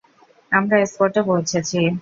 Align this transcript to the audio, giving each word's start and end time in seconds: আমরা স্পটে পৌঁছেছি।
আমরা 0.51 0.77
স্পটে 0.85 1.21
পৌঁছেছি। 1.27 1.79